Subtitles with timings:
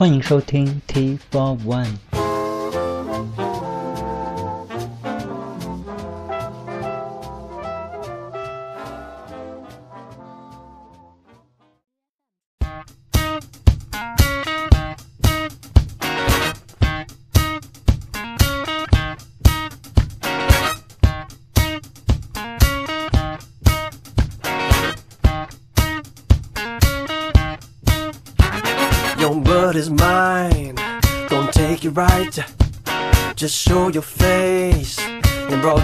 [0.00, 2.09] 欢迎收听 T Four One。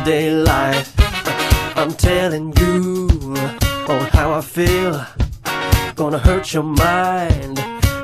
[0.07, 0.89] Daylight.
[1.75, 3.09] I'm telling you
[3.89, 5.05] on how I feel.
[5.95, 7.57] Gonna hurt your mind.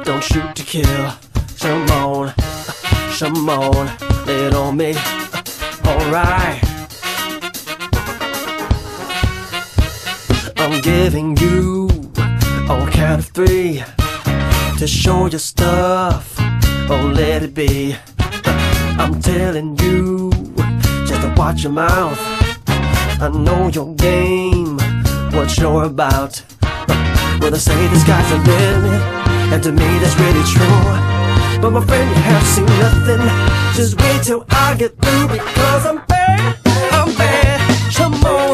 [0.04, 1.06] Don't shoot to kill.
[1.60, 2.34] Come on,
[3.18, 4.96] come on, me.
[5.88, 6.60] Alright.
[10.58, 11.90] I'm giving you
[12.70, 13.82] on count of three
[14.78, 16.36] to show your stuff.
[16.90, 17.96] Oh, let it be.
[19.00, 20.13] I'm telling you,
[21.36, 22.20] watch your mouth.
[23.22, 24.78] I know your game,
[25.32, 26.44] what you're about.
[27.40, 29.02] Well, they say the sky's the limit,
[29.54, 31.62] and to me that's really true.
[31.62, 33.22] But my friend, you have seen nothing.
[33.76, 36.58] Just wait till I get through because I'm bad.
[36.92, 37.94] I'm bad.
[37.96, 38.53] Come on,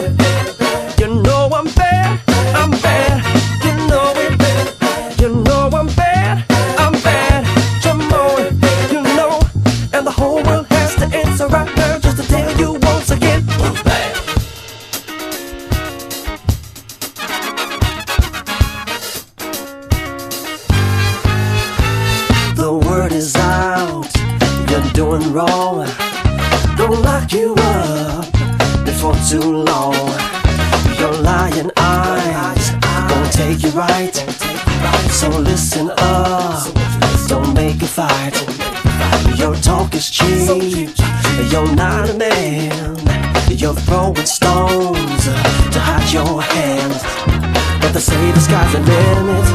[48.70, 49.46] sky's the limit,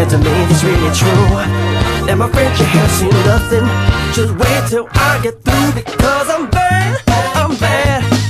[0.00, 2.08] and to me that's really true.
[2.08, 3.66] And my friend, you have seen nothing.
[4.14, 7.00] Just wait till I get through because I'm bad.
[7.34, 8.21] I'm bad.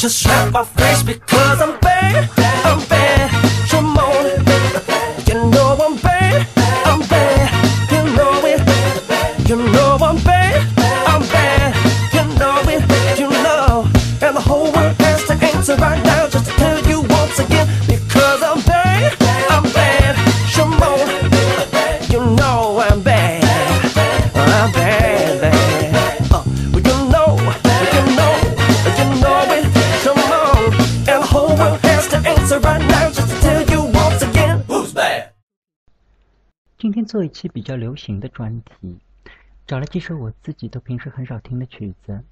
[0.00, 1.79] Just slap my face because I'm
[37.10, 38.96] 做一期比较流行的专题，
[39.66, 42.22] 找了几首我自己都平时很少听的曲子。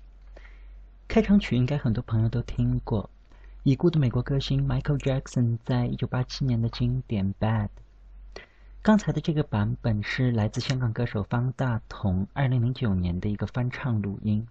[1.09, 3.11] 开场曲应该很多朋友都听过，
[3.65, 7.67] 已故的美国歌星 Michael Jackson 在一九八七年的经典《Bad》。
[8.81, 14.47] 刚才的这个版本是来自香港歌手方大同二零零九年的一个翻唱录音，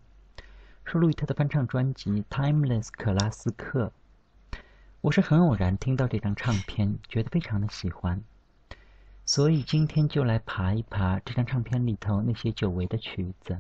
[0.83, 3.93] 收录于他的翻唱专辑《Timeless 克拉斯克》。
[4.99, 8.21] 我是很偶然听到这张唱片，觉得非常的喜欢。
[9.27, 13.57] 所以今天就来爬一爬这张唱片里头那些久违的曲子。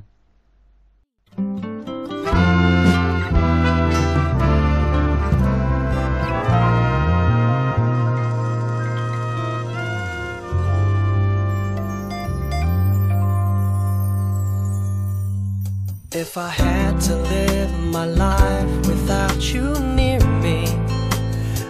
[16.13, 20.65] If I had to live my life without you near me,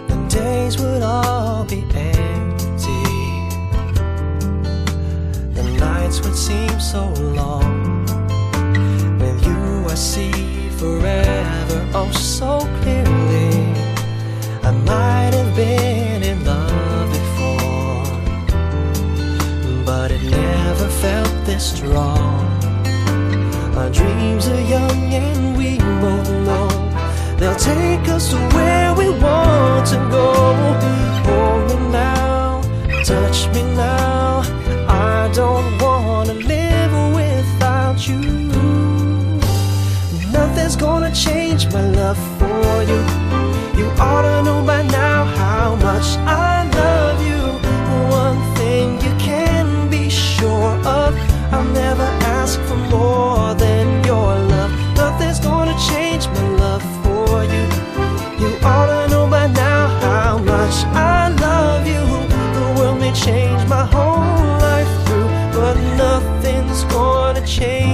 [0.06, 2.47] the days would all be empty.
[6.08, 8.04] nights would seem so long.
[9.18, 13.74] With you, I see forever, oh, so clearly.
[14.62, 18.04] I might have been in love before,
[19.84, 22.46] but it never felt this strong.
[23.76, 26.68] Our dreams are young, and we both know
[27.38, 30.32] they'll take us to where we want to go.
[31.28, 32.62] Hold me now,
[33.04, 34.07] touch me now.
[41.72, 43.00] My love for you.
[43.78, 47.42] You ought to know by now how much I love you.
[48.10, 51.14] One thing you can be sure of
[51.52, 54.72] I'll never ask for more than your love.
[54.96, 57.64] Nothing's gonna change my love for you.
[58.40, 62.04] You ought to know by now how much I love you.
[62.56, 67.87] The world may change my whole life through, but nothing's gonna change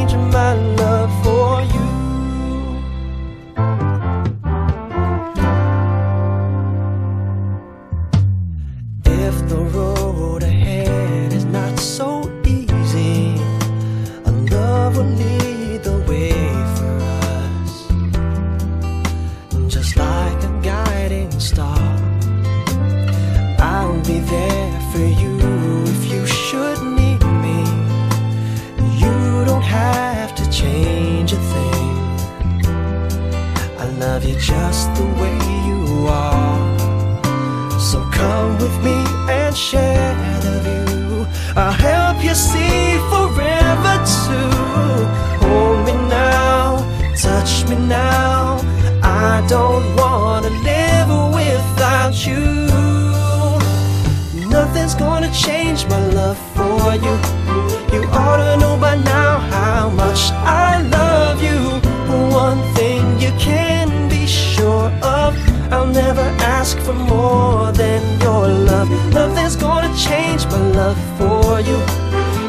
[66.75, 68.91] ask for more than your love.
[69.13, 71.79] Nothing's gonna change my love for you.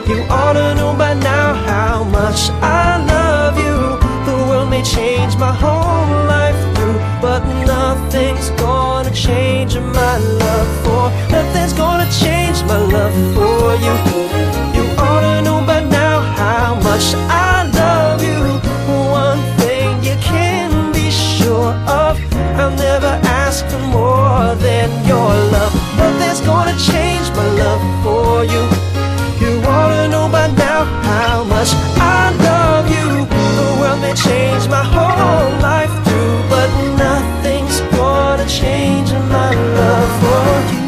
[0.08, 3.76] You ought to know by now how much I love you.
[4.26, 11.04] The world may change my whole life through, but nothing's gonna change my love for.
[11.32, 13.45] Nothing's gonna change my love for
[34.16, 40.86] change my whole life through, but nothing's gonna change my love for you.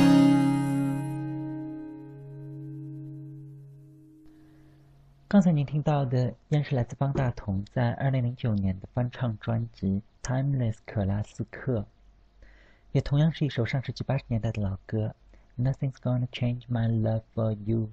[5.30, 11.80] 刚才您听到的，依然是来自方大同在二零零九年的翻唱专辑《Timeless 克拉斯克》，
[12.94, 15.14] 也同样是一首上世纪八十年代的老歌。
[15.60, 17.90] Nothing's gonna change my love for you。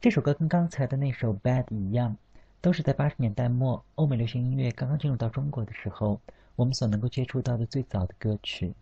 [0.00, 2.16] 这首歌跟刚才的那首《Bad》一样，
[2.60, 6.20] 都是在八十年代末欧美流行音乐刚刚进入到中国的时候，
[6.56, 8.74] 我们所能够接触到的最早的歌曲。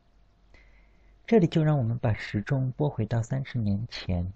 [1.26, 4.32] 这里就让我们把时钟拨回到三十年前，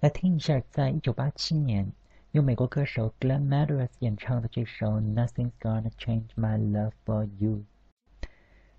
[0.00, 1.90] 来听一下，在一九八七年。
[2.32, 7.64] 由美国歌手 Glenn Medeiros 演唱的这首《Nothing's Gonna Change My Love for You》。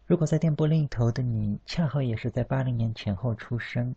[0.06, 3.94] 如果在电波另一头的你恰好也是在八零年前后出生，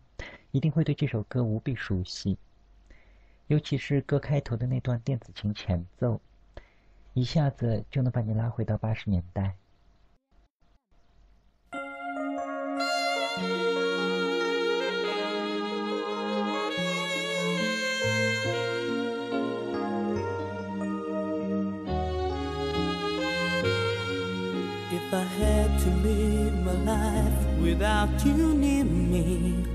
[0.51, 2.37] 一定会对这首歌无比熟悉，
[3.47, 6.19] 尤其是歌开头的那段电子琴前奏，
[7.13, 9.55] 一下子就能把你拉回到八十年代。
[24.91, 29.74] If I had to live my life without you near me,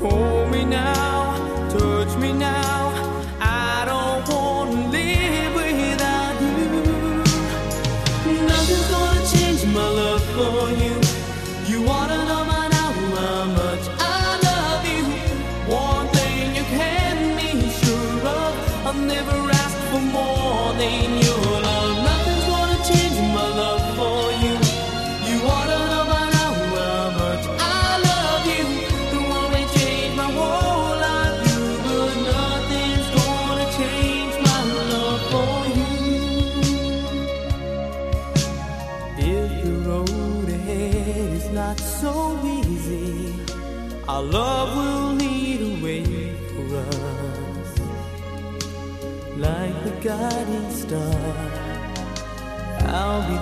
[0.00, 2.67] Hold me now, touch me now.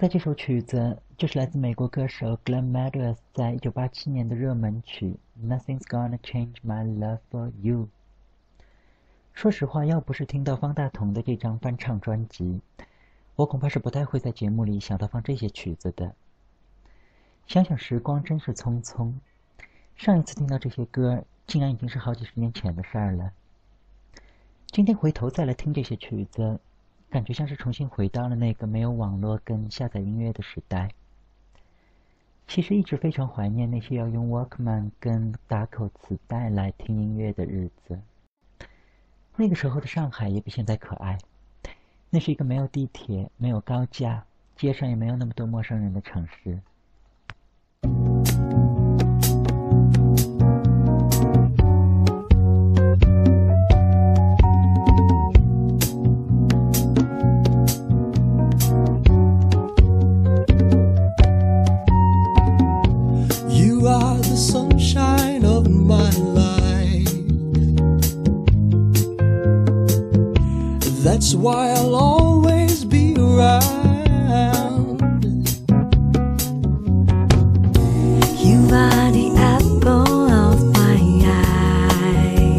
[0.00, 7.80] 在这首曲子就是来自美国歌手 Glenn Medeiros 在一九八七年的热门曲《Nothing's Gonna Change My Love for You》。
[9.34, 12.62] 说实话，要不是听到方大同的这张翻唱专辑，
[13.36, 16.14] 我恐怕是不太会在节目里想到放这些曲子的。
[17.46, 19.12] 想想时光真是匆匆，
[19.96, 23.32] 上一次听到这些歌，竟然已经是好几十年前的事儿了。
[24.68, 26.58] 今天回头再来听这些曲子，
[27.10, 30.90] 感觉像是重新回到了那个没有网络跟下载音乐的时代。
[32.46, 38.00] 其实一直非常怀念那些要用 Walkman 跟打口磁带来听音乐的日子。
[39.36, 41.18] 那个时候的上海也比现在可爱，
[42.10, 44.24] 那是一个没有地铁、没有高架、
[44.56, 46.60] 街上也没有那么多陌生人的城市。
[71.40, 75.00] Why I'll always be around.
[78.44, 82.58] You are the apple of my eye.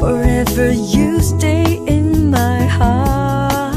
[0.00, 3.76] Forever you stay in my heart.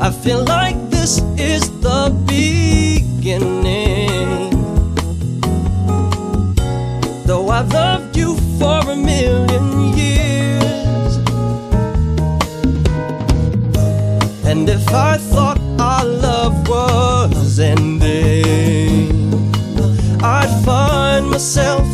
[0.00, 2.63] I feel like this is the beginning.
[14.94, 19.10] I thought our love was ending,
[20.22, 21.93] I'd find myself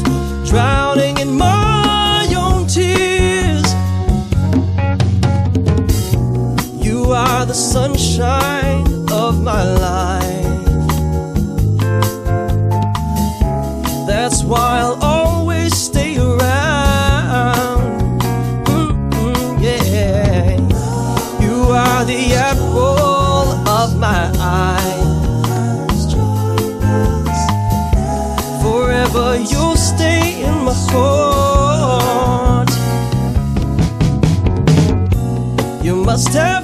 [36.29, 36.60] lost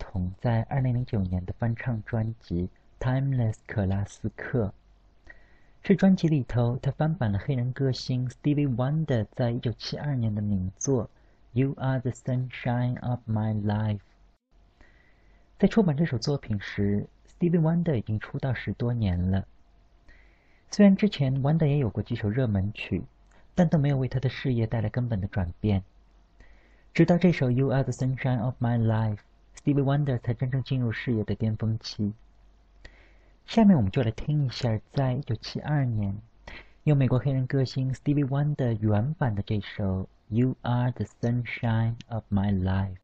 [0.00, 2.68] 同在2009年的翻唱专辑
[3.04, 4.72] 《Timeless 克拉斯克》，
[5.82, 11.04] 这专辑里头他翻版了黑人歌星 Stevie Wonder 在1972年的名作
[11.52, 13.98] 《You Are the Sunshine of My Life》。
[15.58, 19.46] 在出版这首作品时，Stevie Wonder 已经出道十多年了。
[20.70, 23.02] 虽然之前 Wonder 也有过几首热门曲，
[23.54, 25.84] 但都没有为他的事业带来根本的转变。
[26.94, 29.16] 直到这首《You Are the Sunshine of My Life》
[29.64, 32.12] ，Stevie Wonder 才真正进入事业的巅峰期。
[33.46, 36.16] 下面我们就来听一下，在一九七二年
[36.84, 42.94] 由美国黑人歌星 Stevie Wonder 原版的这首《You Are the Sunshine of My Life》。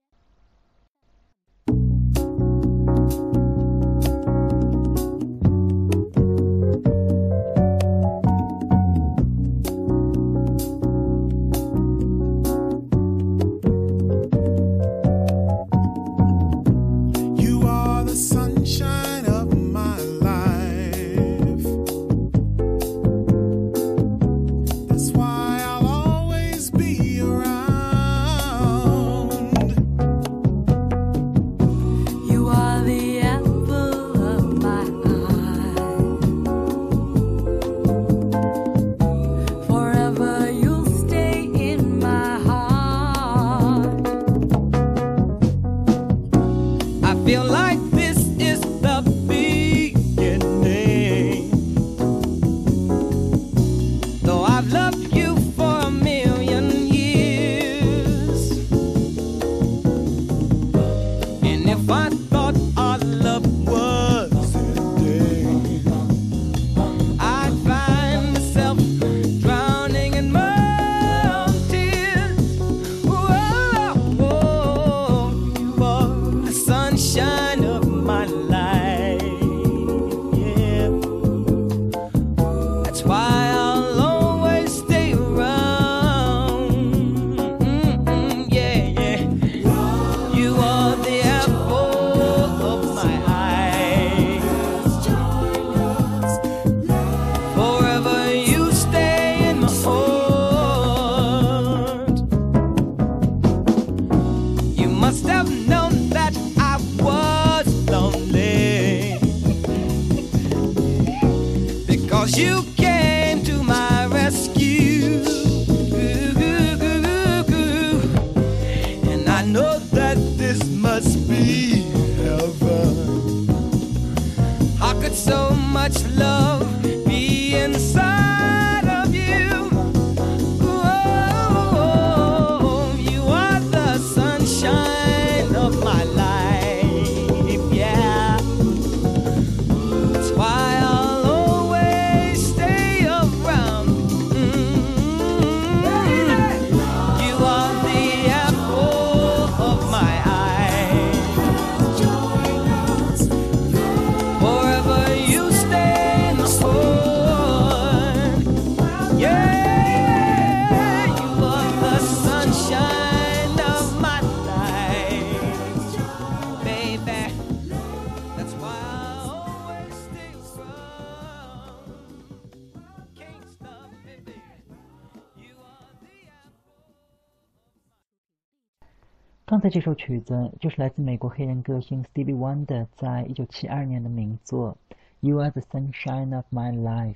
[179.56, 184.76] 刚才这首曲子就是来自美国黑人歌星 Stevie Wonder 在一九七二年的名作
[185.20, 187.14] 《You Are the Sunshine of My Life》。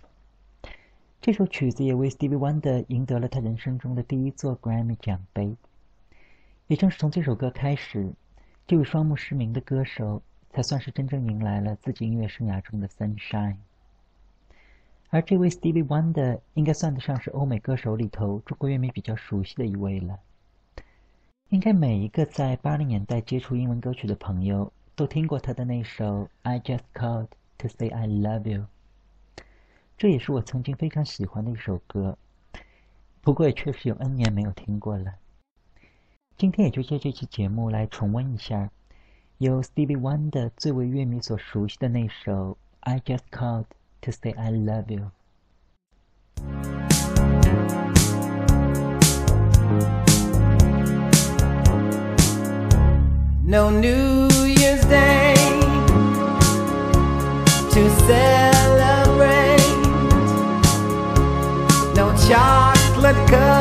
[1.20, 5.54] 这首曲子也为 Stevie Wonder 赢得了他人生中的第一座 Grammy 奖杯。
[6.66, 8.10] 也正是从这首歌开始，
[8.66, 13.56] 这位双目失明的歌手才算是真正迎来了自己音乐生涯中的 Sunshine。
[15.10, 20.18] 而这位 Stevie Wonder 应该算得上是欧美歌手里头中国乐迷比较熟悉的一位了。
[21.50, 26.04] 应该每一个在八零年代接触英文歌曲的朋友都听过他的那首
[26.42, 27.26] 《I Just Called
[27.58, 28.60] to Say I Love You》，
[29.98, 32.16] 这也是我曾经非常喜欢的一首歌，
[33.20, 35.14] 不过也确实有 N 年没有听过了。
[36.36, 38.70] 今天也就借这期节目来重温一下，
[39.38, 43.64] 由 Stevie Wonder 最为乐迷所熟悉的那首《I Just Called
[44.02, 45.10] to Say I Love You》。
[53.50, 55.34] No New Year's Day
[57.72, 59.58] to celebrate.
[61.96, 63.59] No chocolate covered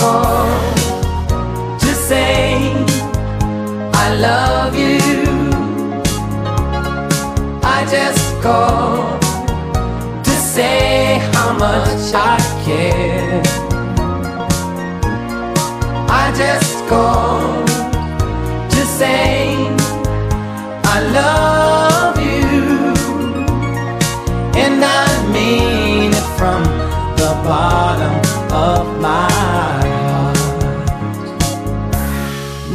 [0.00, 2.72] just to say
[4.04, 4.96] I love you.
[7.62, 9.20] I just called
[10.24, 13.42] to say how much I care.
[16.22, 17.29] I just called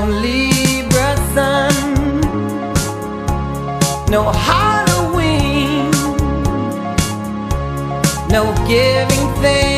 [0.00, 2.20] Libra sun,
[4.08, 5.90] no Halloween,
[8.30, 9.71] no giving thanks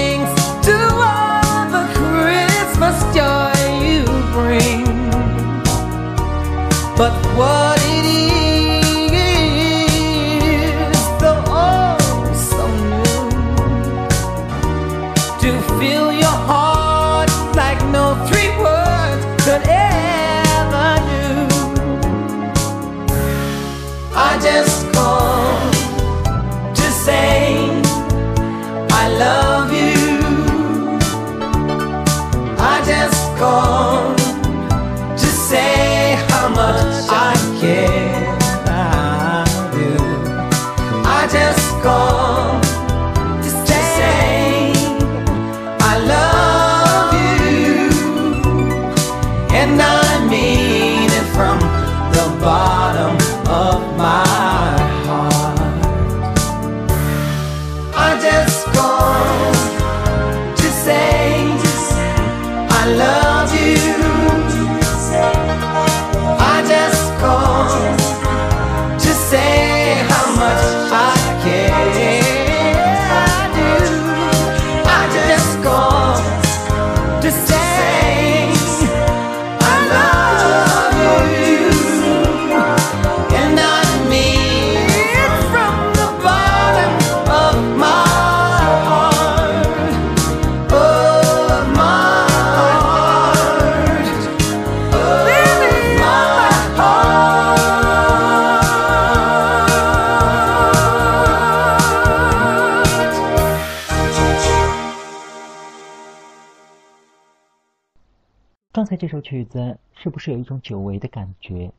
[109.25, 111.73] 曲子是不是有一种久违的感觉？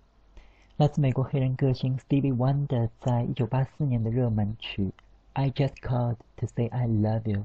[0.77, 4.87] 来自美国黑人歌星 Stevie Wonder 在1984年的热门曲
[5.33, 7.41] 《I Just Called to Say I Love You》，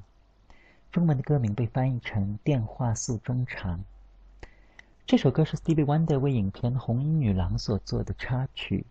[0.91, 3.85] 中文的歌名被翻译成《电话诉衷肠》。
[5.07, 8.87] 这首歌是 Stevie Wonder 为影片《红衣女郎》所做的插曲。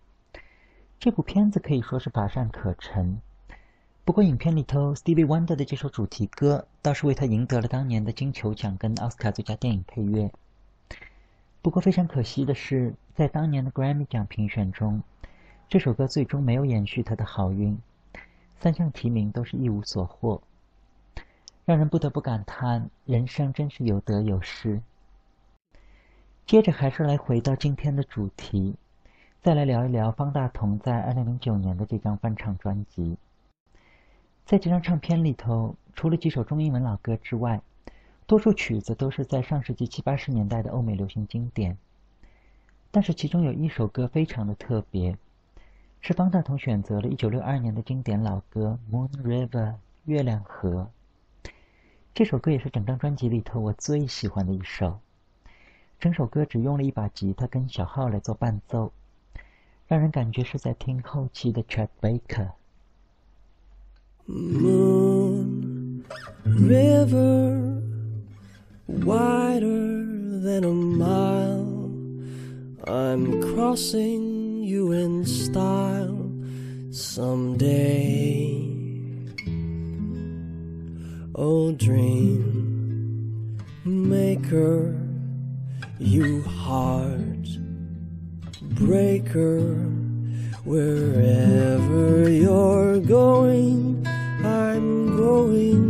[1.00, 3.20] 这部片子可以说是乏善可陈。
[4.04, 10.30] 不过，影片里头 Stevie Wonder 的这首主题歌倒是为他赢得了当年的金球奖跟奥斯卡最佳电影配乐。
[11.62, 15.02] 不过，非常可惜的是，在当年的 Grammy 奖评选中，
[15.68, 17.78] 这首歌最终没有延续他的好运，
[18.58, 20.40] 三项提名都是一无所获，
[21.66, 24.80] 让人不得不感叹人生真是有得有失。
[26.46, 28.74] 接着，还是来回到今天的主题，
[29.42, 33.18] 再来聊一聊方大同在2009年的这张翻唱专辑。
[34.46, 37.60] 在这张唱片里头，除了几首中英文老歌之外，
[38.30, 41.76] 多数曲子都是在上世纪七八十年代的欧美流行经典。
[42.92, 45.18] 但是其中有一首歌非常的特别，
[46.00, 49.48] 是方大同选择了1962年的经典老歌《Moon River》
[50.04, 50.88] 月亮河。
[52.14, 55.00] 这首歌也是整张专辑里头我最喜欢的一首。
[55.98, 58.92] 整首歌只用了一把吉他跟小号来做伴奏，
[59.88, 62.50] 让人感觉是在听后期的 Chet Baker。
[64.28, 66.04] Moon
[66.44, 67.89] River,
[69.04, 70.04] wider
[70.46, 71.90] than a mile.
[72.86, 76.32] I'm crossing you in style
[76.90, 78.66] someday.
[81.34, 84.94] Oh, dream maker,
[85.98, 87.30] you heart
[88.80, 89.74] breaker,
[90.64, 94.06] wherever you're going,
[94.42, 95.89] I'm going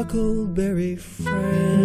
[0.00, 1.79] huckleberry friend,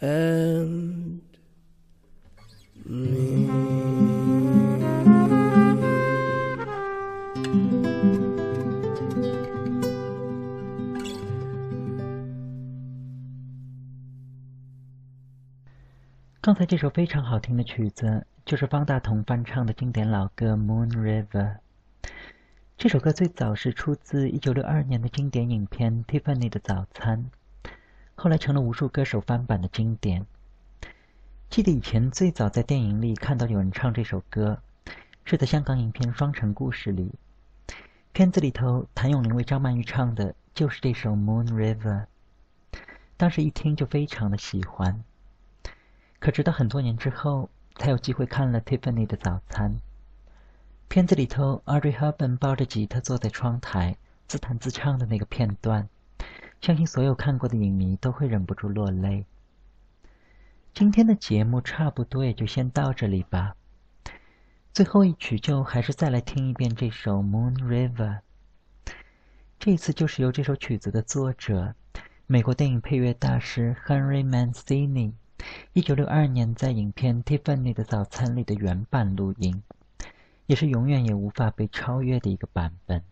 [0.00, 1.20] and
[2.86, 3.50] me.
[16.40, 21.26] 刚才这首非常好听的曲子，就是方大同翻唱的经典老歌《Moon River》。
[22.78, 27.30] 这首歌最早是出自1962年的经典影片《Tiffany 的早餐》，
[28.14, 30.26] 后来成了无数歌手翻版的经典。
[31.48, 34.60] 记得以前最早在电影里看到有人唱这首歌，
[35.24, 37.14] 是在香港影片《双城故事》里。
[38.12, 42.04] 片子里头，谭咏麟为张曼玉唱的就是这首《Moon River》，
[43.16, 45.02] 当时一听就非常的喜欢。
[46.18, 49.76] 可直到很多年之后，才有机会看了《Tiffany 的早餐》。
[50.88, 53.96] 片子里头，Audrey Hepburn 抱着吉他坐在窗台，
[54.26, 55.88] 自弹自唱的那个片段，
[56.60, 59.26] 相信所有看过的影迷都会忍不住落泪。
[60.72, 63.56] 今天的节目差不多也就先到这里吧。
[64.72, 67.94] 最后一曲就还是再来听一遍这首《Moon River》。
[69.58, 71.74] 这次就是由这首曲子的作者，
[72.26, 75.12] 美国电影配乐大师 Henry Mancini，
[75.72, 79.62] 一九六二年在影片《Tiffany 的早餐》里的原版录音，
[80.46, 83.02] 也是永远也无法被超越的一个版本。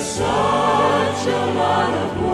[0.00, 2.31] such a lot of work.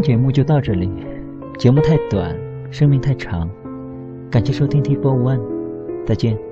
[0.00, 0.90] 节目就到这里，
[1.58, 2.36] 节目太短，
[2.70, 3.48] 生命太长，
[4.30, 5.40] 感谢收听 T Four One，
[6.06, 6.49] 再见。